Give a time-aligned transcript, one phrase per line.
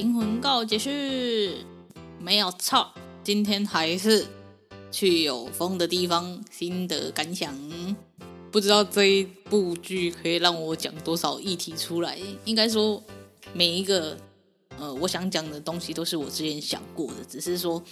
[0.00, 1.58] 灵魂告解室
[2.18, 2.90] 没有错，
[3.22, 4.26] 今天还是
[4.90, 7.54] 去有风的地方，心得感想。
[8.50, 12.18] 不知道这一部剧可以让我讲多少议题出来？
[12.46, 13.02] 应该说
[13.52, 14.16] 每一个
[14.78, 17.82] 呃，我想讲的东西都是我之前想过的，只是说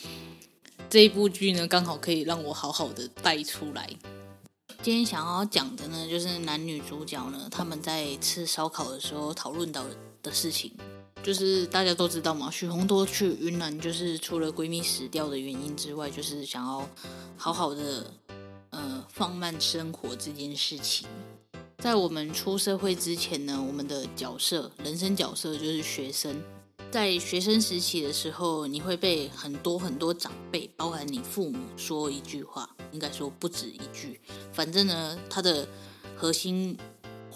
[0.89, 3.86] 这一部剧呢，刚好可以让我好好的带出来。
[4.81, 9.84] 今天想要讲的呢，就是男女主角呢，他们在吃烧烤的时候讨论到
[10.23, 10.73] 的事情。
[11.22, 16.88] 就是大家都知道嘛，许红多去云南，就是除了闺蜜死掉的原因之外，就是想要
[17.36, 18.11] 好好的
[18.70, 21.06] 呃放慢生活这件事情。
[21.78, 26.42] 在我们出社会之前呢，我们的角色人生角色就是学生。
[26.90, 34.18] 在学生时期的时候，你会被很多很多长辈，包含你父母说一句话，应该说不止一句，
[34.52, 35.68] 反正呢，他的
[36.17, 36.74] 核心。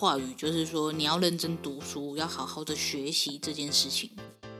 [0.02, 4.10] 话语就是说，你要认真读书，要好好的学习这件事情。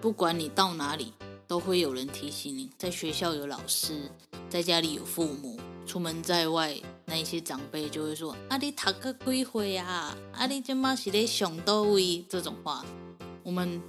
[0.01, 1.13] 不管你到哪里，
[1.49, 2.71] 都会有人提醒你。
[2.79, 4.09] 在学校有老师，
[4.49, 10.17] 在家里有父母，出门在外，那一些长辈就会说：“啊，你读个几岁啊？
[10.33, 12.87] 啊，你这么是在上到位？”这种话，
[13.43, 13.83] 我们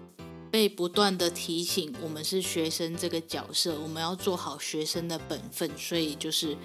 [0.49, 6.57] 被不断的提醒，我们是学生这个角色，我们要做好学生的本分，所以就是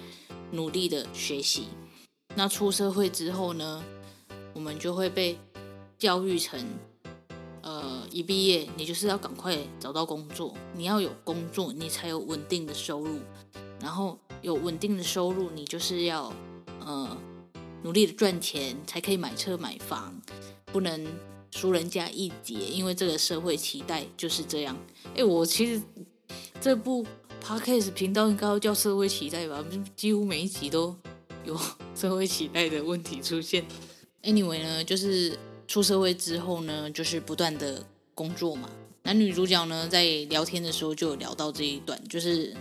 [0.51, 1.67] 努力的学习。
[2.33, 3.83] 那出社会之后呢？
[4.59, 5.37] 我们就会被
[5.97, 6.59] 教育成，
[7.61, 13.19] 呃，一毕业你就是要赶快找到工作，你要有工作，你才有稳定的收入，
[13.79, 16.33] 然后有稳定的收入，你就是要
[16.81, 17.17] 呃
[17.83, 20.21] 努力的赚钱，才可以买车买房，
[20.65, 21.07] 不能
[21.51, 24.75] 输人家一截，因为这个社会期待就是这样。
[25.15, 25.81] 哎，我其实
[26.59, 27.05] 这部
[27.41, 29.63] Podcast 频道应该要叫社会期待吧，
[29.95, 30.93] 几乎每一集都
[31.45, 31.57] 有
[31.95, 33.63] 社会期待的问题出现。
[34.23, 35.37] Anyway 呢，就是
[35.67, 38.69] 出社会之后呢，就是不断的工作嘛。
[39.03, 42.53] 男女主角呢，在聊天的时候就有聊到这一段，就是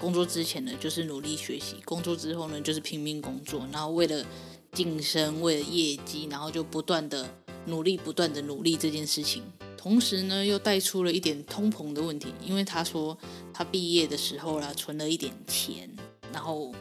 [0.00, 4.24] 工作之前呢，就是努力学习；工作之后呢，就是拼命工作，然后为了
[4.72, 7.28] 晋升，为了业绩，然后就不断的
[7.66, 9.42] 努力，不断的努力这件事情。
[9.76, 13.16] 同时呢，又带出了一点通膨的问题，因为他说
[13.52, 15.90] 他毕业的时候啦，存了一点钱，
[16.32, 16.72] 然后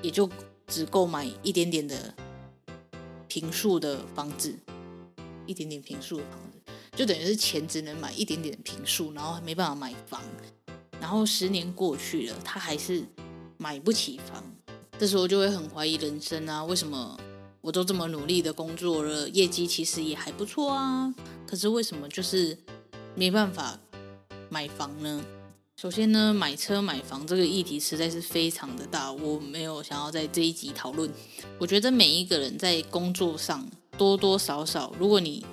[0.00, 0.30] 也就
[0.68, 2.14] 只够买一点点的。
[3.32, 4.54] 平数的房子，
[5.46, 6.58] 一点点平数的房子，
[6.94, 10.20] 就等于是钱只能买一点点平数，然后没办法买房。
[11.00, 13.02] 然后十年过去了，他还是
[13.56, 14.44] 买不起房。
[14.98, 17.18] 这时候就会很怀疑人生啊，为什么
[17.62, 21.14] 我都这么努力的工作了，业绩其实也还不错啊，
[21.46, 22.58] 可是为什么就是
[23.14, 23.80] 没办法
[24.50, 25.24] 买房呢？
[25.82, 31.10] 首先呢，买车买房这个议题实在是非常的大，我没有想要在这一集讨论。
[31.58, 33.68] 我觉得每一个人在工作上
[33.98, 35.44] 多多少少，如果你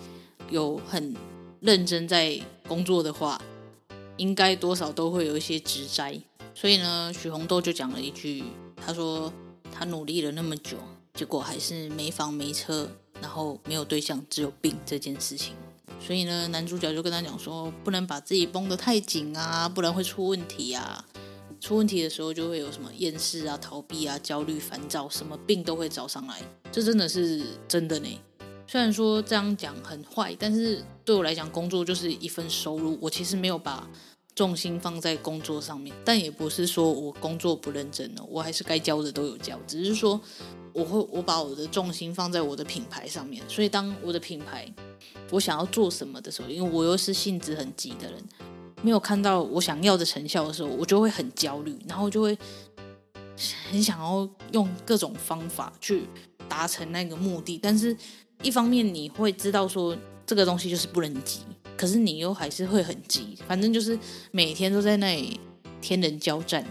[0.52, 1.16] 有很
[1.62, 3.42] 认真在工作的话，
[4.18, 6.16] 应该多少都会有一些职灾。
[6.54, 8.44] 所以呢，许红豆就讲了一句，
[8.76, 9.34] 他说
[9.72, 10.78] 他努力了那么久，
[11.16, 12.88] 结果还是没房没车，
[13.20, 15.56] 然后没有对象，只有病这件事情。
[16.00, 21.06] 所以呢，男主角就跟他讲说，不能把自己绷得太紧啊，不然会出问题啊。
[21.62, 26.42] 出问题的时候就会有什么厌世啊、逃避啊、焦虑、烦躁，什么病都会找上来。
[26.72, 28.08] 这真的是真的呢。
[28.66, 32.98] 虽然说这样讲很坏，但是对我来讲，工作就是一份收入。
[33.02, 33.86] 我其实没有把
[34.36, 40.22] 重心放在工作上面，但也不是说我工作不认真了，我还是该交的都有交，只是说
[40.74, 44.72] 我会我把我的重心放在我的品牌上面，所以当我的品牌
[45.32, 48.24] 我想要做什么的时候，因为我又是性子很急的人，
[48.82, 52.38] 没有看到我想要的成效的时候，我就会很焦虑，然后就会
[53.70, 56.04] 很想要用各种方法去
[56.48, 57.58] 达成那个目的。
[57.58, 57.96] 但是，
[58.42, 61.42] 一方面你会知道说这个东西就是不能急，
[61.78, 63.98] 可是你又还是会很急，反正就是
[64.32, 65.40] 每天都在那里
[65.82, 66.66] 天人交战。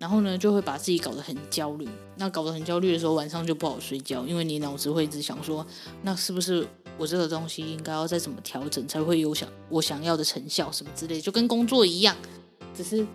[0.00, 1.86] 然后呢，就会把自己搞得很焦虑。
[2.16, 5.64] 那搞得很焦虑的时候，晚上就不好睡觉，因为你脑子会一直想说，
[6.00, 6.66] 那是不是
[6.96, 12.16] 我这个东西应该要再怎么调整，才会有想我想要的成效什么之类，就跟工作一样。
[12.74, 13.06] 只是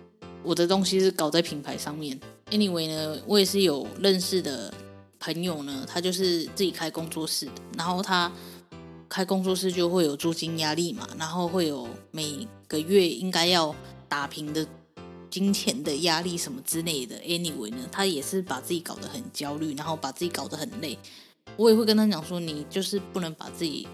[0.44, 2.16] 我的东西是搞在品牌上面。
[2.52, 4.72] Anyway 呢，我也是有认识的
[5.18, 8.30] 朋友呢，他就是自己开工作室的，然后他
[9.08, 13.74] 开工作室就会有租金压力嘛，然后会有每个月应该要
[14.08, 14.64] 打平的。
[15.30, 20.98] 金钱的压力什么之类的，anyway 呢，他也是把自己搞得很焦虑，然后把自己搞得很累。
[21.56, 23.86] 我也会跟他讲说，你就是不能把自己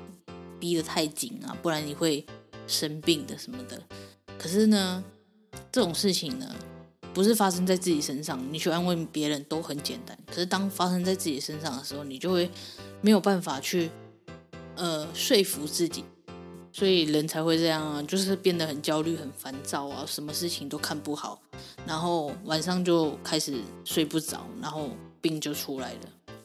[0.58, 2.24] 逼得太紧啊，不然你会
[2.66, 3.80] 生病的什么的。
[4.38, 5.02] 可是呢，
[5.70, 6.54] 这种事情呢，
[7.12, 10.18] 不是发生在自己身上，你去安慰别人都很简单。
[10.26, 12.50] 可是当发生在自己身上的时候，你就会
[13.00, 13.90] 没有办法去
[14.76, 16.04] 呃说服自己。
[16.72, 21.40] 所以人才会这样啊，就是变得很焦虑、很烦躁啊，什么事情都看不好，
[21.86, 24.88] 然后晚上就开始睡不着，然后
[25.20, 26.00] 病就出来了。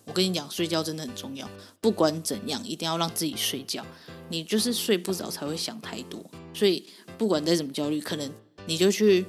[0.06, 1.50] 我跟你讲，睡觉真的很重要，
[1.82, 3.86] 不管怎样，一定要让自己睡觉。
[4.30, 6.86] 你就是睡不着才会想太多，所以
[7.18, 8.30] 不管再怎么焦虑，可能
[8.66, 9.26] 你就去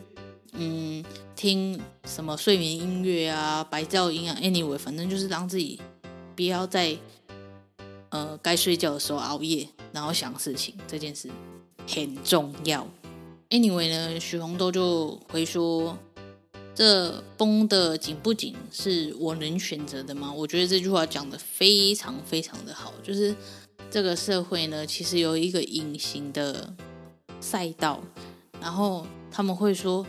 [0.52, 1.04] 嗯
[1.36, 5.80] 听什么睡眠音乐啊、白噪音啊，anyway，反正就是让自己
[6.34, 6.96] 不要在
[8.10, 9.68] 呃该睡觉的时候熬夜。
[9.90, 11.30] 然后想事情这件事
[11.88, 12.86] 很重要。
[13.48, 15.98] Anyway 呢，许红豆就回说
[16.76, 22.92] ：“这绷的紧不紧是我能选择的吗？”我觉得这句话讲得非常非常的好。
[23.02, 23.34] 就是
[23.90, 26.74] 这个社会呢，其实有一个隐形的
[27.40, 28.02] 赛道，
[28.60, 30.06] 然后他们会说：“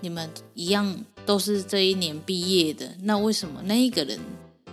[0.00, 4.20] 你们一样都是这一年毕业的，那为什么那一个人？”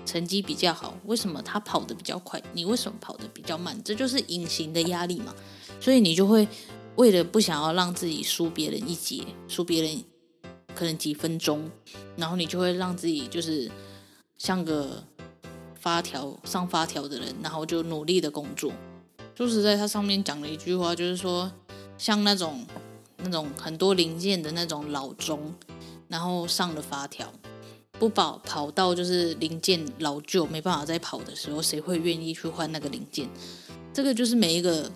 [0.05, 2.41] 成绩比较好，为什么他跑得比较快？
[2.53, 3.81] 你为什么跑得比较慢？
[3.83, 5.33] 这就是隐形的压力嘛。
[5.79, 6.47] 所以你就会
[6.95, 10.03] 为了不想要让自己输别人一截，输别人
[10.75, 11.69] 可能几分钟，
[12.15, 13.69] 然后你就会让自己就是
[14.37, 15.03] 像个
[15.75, 18.71] 发条上发条的人，然后就努力的工作。
[19.35, 21.51] 说实在，他上面讲了一句话，就是说
[21.97, 22.65] 像那种
[23.17, 25.53] 那种很多零件的那种老钟，
[26.07, 27.31] 然后上了发条。
[27.99, 33.29] 不跑跑到就是零件老旧没办法再跑的时候，谁会愿意去换那个零件？
[33.93, 34.91] 这个就是每一个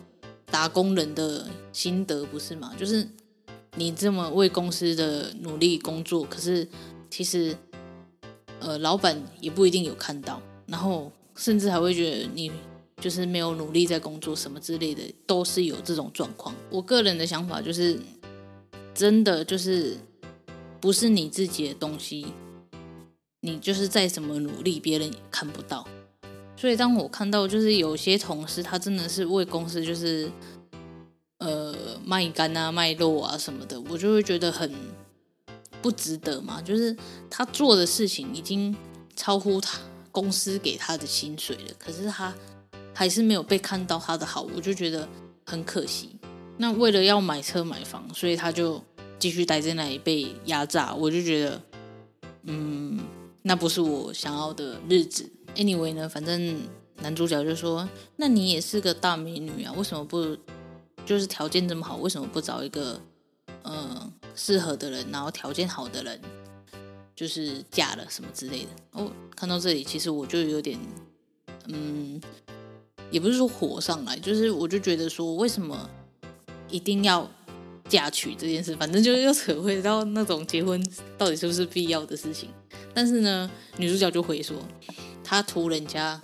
[0.47, 2.73] 打工人的心得，不是吗？
[2.77, 3.07] 就是
[3.75, 6.67] 你这么为公司的努力工作，可是
[7.09, 7.55] 其实
[8.59, 12.51] 呃老板也不一定有看到，然后甚至还会觉得你
[12.99, 16.53] 就是没有努力在工作什么之类的，都是有这种状况。
[16.71, 17.99] 我个人的想法就是，
[18.93, 19.95] 真的就是
[20.81, 22.25] 不是你自己的东西。
[23.47, 25.87] 你就是再怎么努力，别人也看不到。
[26.57, 30.29] 所以当我看到就是有些同事，他真的是为公司就是
[31.37, 31.73] 呃
[32.03, 34.73] 卖肝啊、卖肉啊什么的，我就会觉得很
[35.81, 36.61] 不值得嘛。
[36.61, 36.93] 就是
[37.29, 38.75] 他做的事情已经
[39.15, 39.79] 超乎他
[40.11, 42.33] 公司给他的薪水了，可是他
[42.93, 45.07] 还是没有被看到他的好，我就觉得
[45.45, 46.17] 很可惜。
[46.57, 48.83] 那为了要买车买房，所以他就
[49.19, 51.61] 继续待在那里被压榨，我就觉得
[52.45, 52.99] 嗯。
[53.47, 55.25] 那不是我想要的日子。
[55.55, 56.59] Anyway 呢，反正
[56.97, 57.87] 男主角就说
[58.17, 60.37] ：“那你也是个大美女啊，为什么不
[61.05, 62.99] 就是条件这么好，为什么不找一个
[63.63, 66.19] 嗯适合的人，然后条件好的人，
[67.15, 70.77] 就是嫁了什么之类的？”哦，看到这里，其实我就有点
[71.67, 72.21] 嗯，
[73.09, 75.89] 也不是说火上来，就是我就觉得说，为什么
[76.69, 77.25] 一定要
[77.87, 78.75] 嫁娶这件事？
[78.75, 80.85] 反正就是又扯回到那种结婚
[81.17, 82.49] 到底是不是必要的事情。
[82.97, 84.57] 但是呢，女主角就会说，
[85.23, 86.19] 她图人家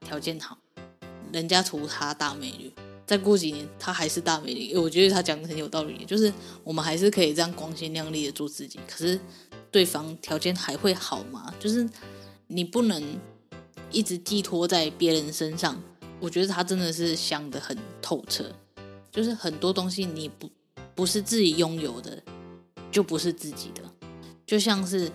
[0.00, 0.58] 条件好，
[1.32, 2.68] 人家图她大美女，
[3.06, 4.76] 再过几年她还是大美女。
[4.76, 6.32] 我觉得她讲的很有道理，就是
[6.64, 9.16] 我们还是可以这样光鲜亮丽的做自己，可是
[9.70, 11.54] 对方条件还会好吗？
[11.60, 11.88] 就是
[12.48, 13.00] 你不能
[13.92, 15.80] 一直寄托在别人身上。
[16.18, 18.50] 我觉得她真的是想得很透彻，
[19.12, 20.50] 就是很多东西你不
[20.92, 22.20] 不是自己拥有的，
[22.90, 23.82] 就不是自己的，
[24.44, 25.08] 就像是。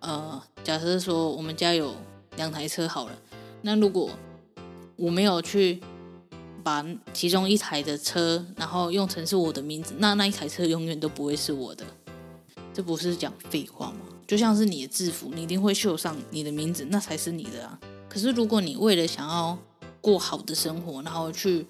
[0.00, 1.94] 呃，假设说我们家有
[2.36, 3.18] 两台车好了，
[3.62, 4.10] 那如果
[4.96, 5.80] 我没有去
[6.62, 11.84] 把其中一台的车，然后用成是我的名字，那那一台车永远都不会是我的，
[12.72, 14.00] 这不是讲废话吗？
[14.26, 17.78] 就像是你的制服，你一定会绣上你的名字，那才是你的啊。
[18.08, 19.56] 可是如果你为了想要
[20.00, 21.66] 过好的生活，然后去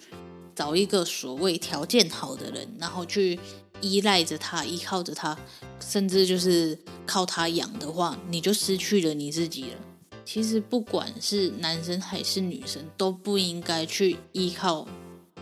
[0.55, 3.39] 找一个所谓条件好的人，然后去
[3.81, 5.37] 依赖着他，依靠着他，
[5.81, 9.77] 甚至就是靠他养的话，你就失去了你自己了。
[10.25, 14.87] 其实不管是男生还是女生，都不应该去依靠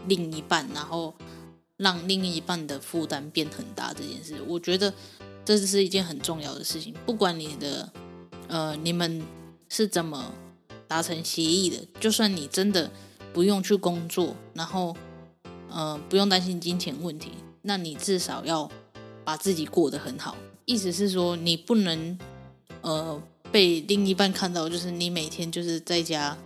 [0.06, 1.14] 另一半，然后
[1.76, 4.34] 让另一半的负担变很大这件事。
[4.46, 4.92] 我觉得
[5.44, 6.94] 这是一件很重要的事情。
[7.06, 7.92] 不管你的
[8.48, 9.22] 呃，你们
[9.68, 10.34] 是怎么。
[10.86, 12.88] 达成协议的，就算你真的
[13.32, 14.94] 不用去工作，然后
[15.70, 17.32] 呃不用担心金钱问题，
[17.64, 18.70] 那你至少要
[19.24, 20.36] 把自己过得很好。
[20.64, 22.18] 意思是说，你不能
[22.82, 26.38] 呃被另一半看到，就是你每天就是在家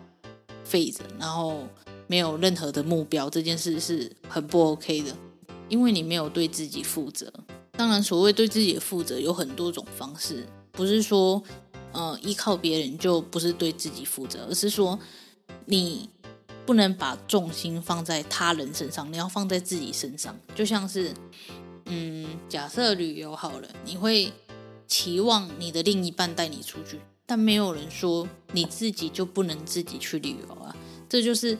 [0.65, 1.69] 废着，然后
[2.07, 5.15] 没有任何的目标，这件事是很不 OK 的，
[5.69, 7.33] 因为你没有对自己负责。
[7.73, 11.43] 当然，所谓对自己的负责有很多种方式，不是说。
[11.91, 14.97] 呃，依靠别人就不是对自己负责，而是说
[15.65, 16.07] 你
[16.69, 20.39] 不能把重心放在他人身上，你要放在自己身上。
[20.55, 21.15] 就像是，
[21.87, 24.31] 嗯，假设旅游好了，你会
[24.87, 30.77] 期望你的另一半带你出去，但没有人说你自己就不能自己去旅游啊。
[31.09, 31.57] 这就是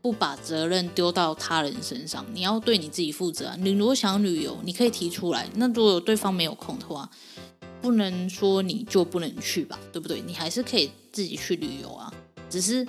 [0.00, 3.54] 不把责任丢到他人身上，你要对你自己负责。
[3.58, 7.10] 你如果想旅游，你可以提出来，那如果对方没有空的话。
[7.82, 10.22] 不能说你就不能去吧，对不对？
[10.22, 12.10] 你还是可以自己去旅游啊。
[12.48, 12.84] 只是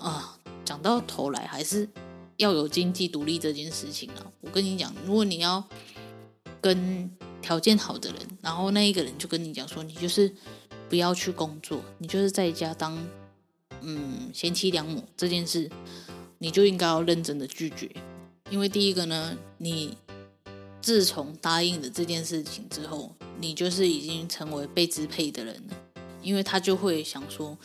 [0.00, 0.36] 啊，
[0.70, 1.88] 讲到头来还是
[2.36, 4.24] 要有经济独立这件事情啊。
[4.40, 5.64] 我跟你讲，如果你要
[6.60, 7.10] 跟
[7.42, 10.32] 条件好的人，然后那一个人就跟你讲说，你就是
[10.88, 12.96] 不要去工作，你就是在家当
[13.80, 15.68] 嗯贤妻良母这件事，
[16.38, 17.90] 你就应该要认真的拒绝。
[18.48, 19.96] 因为第一个呢，你
[20.80, 23.12] 自从答应了这件事情之后。
[23.40, 25.76] 你就是已经成为被支配的人了，
[26.20, 27.56] 因为他就会想说，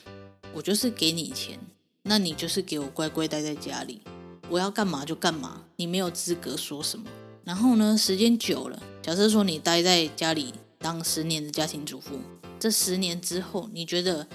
[0.53, 1.59] 我就是给你钱，
[2.07, 3.99] 那你就是给我乖乖待在家里，
[4.47, 7.05] 我要干嘛就干嘛，你没有资格说什么。
[7.43, 12.19] 然后呢，时间久了，假设说你待在家里当十年的家庭主妇，
[12.59, 14.27] 这十年之后，你觉得，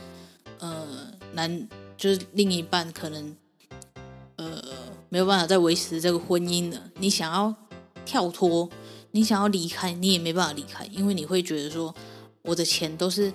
[0.59, 3.37] 呃，男就是另一半可能，
[4.37, 4.63] 呃，
[5.09, 7.55] 没有办法再维持这个婚姻了，你想要
[8.05, 8.69] 跳脱。
[9.13, 11.93] 你想要离开，你也没办法离开，因为你会觉得说，
[12.43, 13.33] 我的钱都是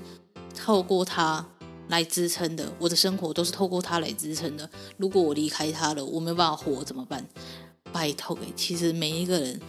[0.55, 1.45] 透过他
[1.87, 4.69] 来支撑的，我的生活都是透过他来支撑的。
[4.97, 7.25] 如果我离开他了，我没有办法活怎么办？
[7.91, 9.59] 拜托，其实每一个人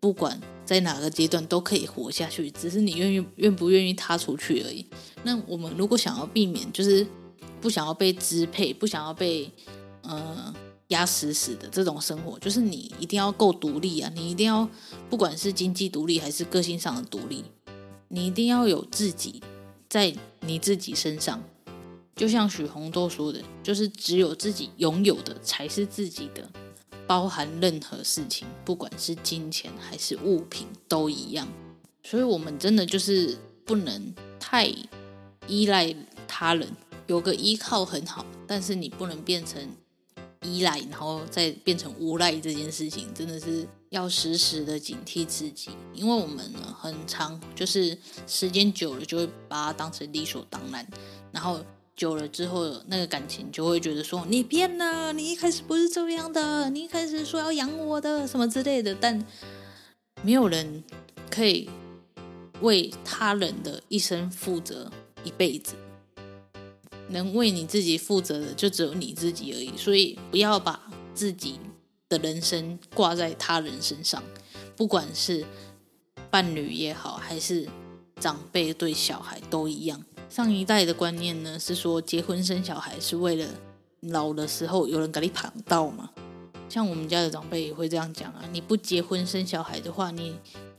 [0.00, 4.86] 不管在哪个阶段都可以活下去，只是你愿意愿不愿意踏出去而已。
[5.22, 7.06] 那我们如果想要避免，就是
[7.60, 9.50] 不想要被支配，不想要被
[10.02, 10.54] 呃。
[10.90, 14.08] 压死死的这种生活，就是你一定要够独立啊！
[14.14, 14.68] 你一定要，
[15.10, 17.42] 不管是经济独立还是个性上的独立，
[18.06, 19.42] 你一定要有自己
[19.88, 21.42] 在你自己身上。
[22.16, 26.50] 就像许红豆说的，就是只有自己拥有的才是自己的，
[27.06, 31.46] 包含任何事情，不管是金钱还是物品都一样。
[32.02, 34.66] 所以，我们真的就是不能太
[35.46, 35.94] 依赖
[36.26, 36.68] 他人，
[37.06, 39.70] 有个依靠很好，但是你不能变成。
[40.42, 50.86] 依赖，然后再变成无赖这件事情，真的是要时时的警惕自己，因为我们呢，很常就是时间久了就会把它当成理所当然，
[51.32, 51.58] 然后
[51.96, 59.24] 久了之后，那个感情就会觉得说你变了，你一开始不是这样的，你一开始说要养我的什么之类的，但
[60.22, 60.84] 没有人
[61.30, 61.70] 可以
[62.60, 64.92] 为他人的一生负责
[65.24, 65.74] 一辈子。
[67.08, 71.60] 能为你自己负责的就只有你自己而已，所以不要把自己
[72.08, 74.20] 的人生挂在他人身上，
[74.74, 75.46] 不管是
[76.30, 77.68] 伴侣也好，还是
[78.20, 80.02] 长辈对小孩都一样。
[80.28, 83.46] 上一代的观念呢，是说结婚生小孩是为了
[84.00, 86.10] 老的时候有人给你捧到嘛。
[86.68, 90.36] 像我们家的长辈也会这样讲啊，你不结婚生小孩的话，你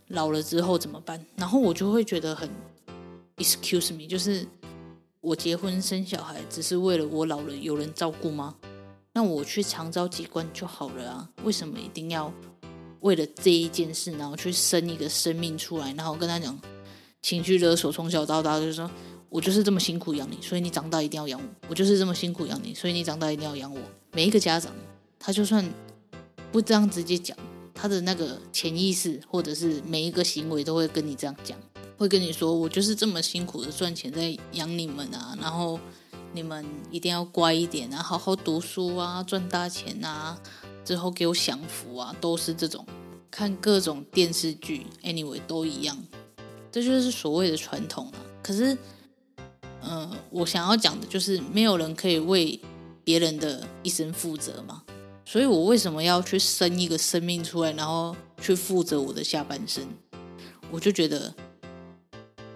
[0.10, 1.26] 老了之后怎么办？
[1.36, 2.50] 然后我就会觉得很
[3.38, 4.46] excuse me，就是。
[5.20, 8.56] 我结婚生小孩只是为了我老了有人照顾吗？
[9.12, 11.30] 那我去长招机关就好了啊！
[11.44, 12.32] 为什么一定要
[13.02, 16.58] 为了这一件事，然后去生一个生命出来，然后跟他讲
[17.22, 18.90] 情绪勒索，从小到大就是说
[19.30, 21.48] 我就是这么辛苦养你，所以你长大一定要养我。
[21.70, 23.82] 我就是这么辛苦养你，所以你长大一定要养我。
[24.12, 24.74] 每一个家长，
[25.20, 25.64] 他就算
[26.52, 27.38] 不这样直接讲，
[27.74, 31.58] 他的那个潜意识或者是每一个行为都会跟你这样讲。
[31.98, 35.80] 会跟你说，我就是这么辛苦的赚钱在养你们啊，然后
[36.32, 40.40] 你们一定要乖一点啊，好好读书啊，赚大钱啊，
[40.86, 42.86] 之后给我享福啊，都是这种
[43.32, 45.98] 看各种电视剧，anyway 都一样，
[46.72, 48.22] 这就是所谓的传统啊。
[48.44, 48.78] 可是，
[49.82, 52.60] 呃，我想要讲的就是，没有人可以为
[53.04, 54.84] 别人的一生负责嘛。
[55.26, 59.84] 所以我为什么要去生一个生命出来，然后去负责我的下半生？
[60.72, 61.34] 我就觉得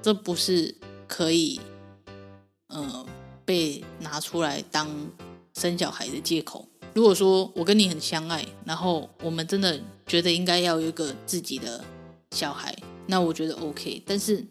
[0.02, 0.74] 这不是
[1.08, 1.60] 可以，
[2.68, 3.06] 呃，
[3.44, 4.90] 被拿出来当
[5.54, 6.66] 生小孩的借口。
[6.94, 11.84] 如果说我跟你很相爱，然后我们真的觉得应该要有一个自己的
[12.32, 12.76] 小孩，
[13.08, 14.02] 那我觉得 OK。
[14.06, 14.46] 但是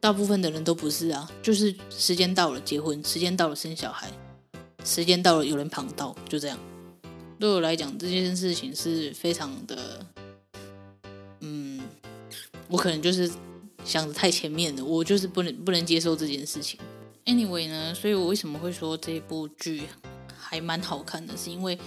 [0.00, 4.10] 大部分的人都不是啊，就是时间到了结婚，时间到了生小孩，
[4.84, 6.58] 时间到了有人旁道，就这样。
[7.38, 10.04] 对我来讲，这件事情是非常的，
[11.40, 11.80] 嗯，
[12.68, 13.30] 我可能就是
[13.84, 16.78] 想的太前面了，我就是不能不能接受这件事情。
[17.24, 19.82] Anyway 呢，所以我为什么会说这部剧
[20.36, 21.78] 还蛮好看的，是因为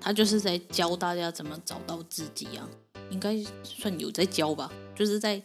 [0.00, 2.68] 他就是在教大家怎么找到自己啊，
[3.10, 5.42] 应该算有在教吧，就是在，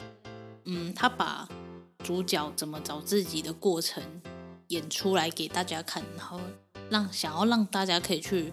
[0.65, 1.47] 嗯，他把
[2.09, 4.01] 主角怎么找自己的过程
[4.69, 6.41] 演出来给大家看，然后
[6.89, 8.51] 让想要让大家可以去。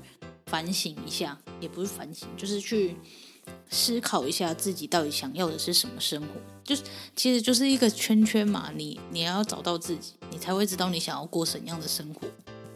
[0.49, 2.95] 反省一下，也不是反省，就是去
[3.69, 6.29] 思考一下自己到底想要的是什么生活。
[6.63, 6.85] 就是
[7.17, 12.29] 其实就是一个圈圈嘛，你你要找到自己，你才会知道你想要过怎样的生活，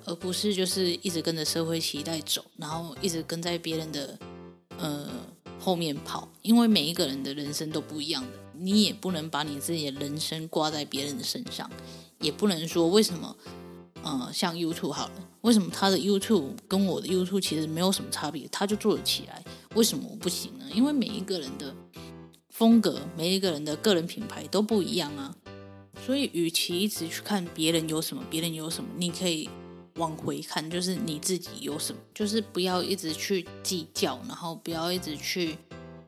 [0.05, 4.19] 而不是就是一直跟着社会期待走，然后一直跟在别人的
[4.79, 5.09] 呃
[5.61, 6.29] 后面跑。
[6.43, 11.71] 因为每一个人的人生都不一样的，你也不能把你自己的人生挂在别人的身上，
[12.21, 13.37] 也不能说为什么。
[14.02, 19.45] 呃，像 YouTube 好了，为什么他的 YouTube 跟我的 YouTube 其实没有什么差别，他就做得起来？
[19.75, 20.64] 为什么我不行呢？
[20.75, 21.76] 因为每一个人的
[22.49, 25.37] 风格，每一个人的个人品牌都不一样啊。
[26.07, 29.50] 所以，与其一直去看别人有什么，别人有什么，你可以
[29.94, 35.56] 往回看，就是你自己有什么，就是不要一直去计较，然后不要一直去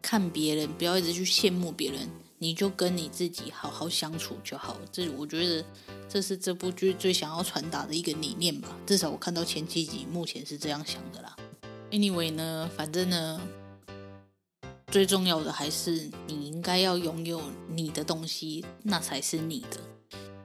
[0.01, 2.09] 看别人，不要一直去羡慕别人。
[2.39, 5.65] 你就跟你自己好好相处就好，这我觉得
[6.09, 8.77] 这是这部剧最想要传达的一个理念吧。
[8.85, 11.37] 至少我看到前几集，目前是这样想的啦。
[11.93, 13.41] Anyway 呢，反正呢，
[14.89, 19.79] 最重要的还是你应该要拥有你的东西，那才是你的。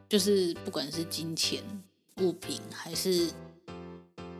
[0.07, 1.63] 就是不管是金钱、
[2.19, 3.31] 物品，还是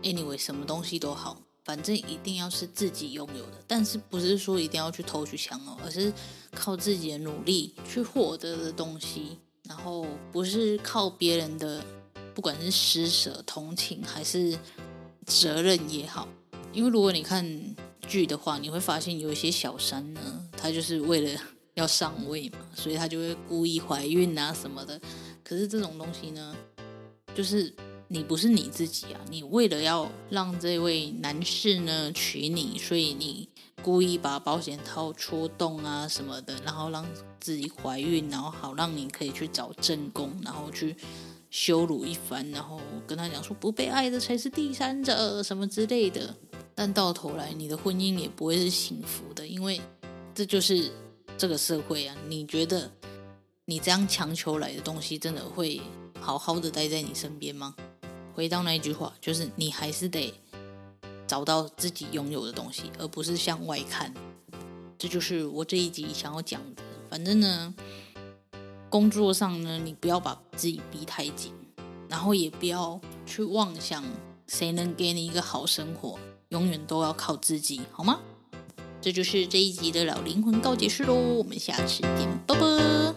[0.04, 1.42] Anyway 什么东西都好。
[1.64, 6.14] 反正一定要是自己拥有的，但是不是说一定要去偷去抢哦，而是
[6.52, 9.38] 靠自己的努力去获得的东西，
[9.68, 11.84] 然后不是靠别人的，
[12.34, 14.58] 不管是施舍、同情还是
[15.26, 16.30] 责任也好。
[16.72, 17.76] 因为如果你看
[18.08, 20.22] 剧的话，你会发现有一些小三呢，
[20.54, 21.42] 他就是为了
[21.74, 24.98] 要上位嘛，所以他就会故意怀孕啊什么的。
[25.44, 26.56] 可是这种东西呢，
[27.38, 27.72] 就是。
[28.10, 29.20] 你不是你自己啊！
[29.30, 33.50] 你为了要让这位男士呢娶你，所以你
[33.82, 37.06] 故意把保险套戳洞啊什么的，然后让
[37.42, 40.96] 自己怀孕，然后好让你可以去找正宫，然后去
[41.50, 46.34] 羞辱一番，然后跟他讲说不被爱的才是第三者什么之类的。
[46.74, 49.82] 但到头来你的婚姻也不会是幸福的，因为
[50.34, 50.90] 这就是
[51.38, 52.16] 这个社会啊！
[52.30, 52.90] 你觉得
[53.66, 55.82] 你这样强求来的东西，真的会
[56.20, 57.76] 好好的待在你身边吗？
[58.34, 60.34] 回到那句话，就是你还是得
[61.26, 64.14] 找到自己拥有的东西，而不是向外看。
[64.98, 66.84] 这就是我这一集想要讲的。
[67.10, 67.74] 反正呢，
[68.90, 71.52] 工作上呢，你不要把自己逼太紧，
[72.10, 74.04] 然后也不要去妄想
[74.48, 78.20] 谁能给你一个好生活，永远都要靠自己，好吗？
[79.00, 81.14] 这就是这一集的老灵魂告解室喽。
[81.14, 83.17] 我们下次见，拜拜。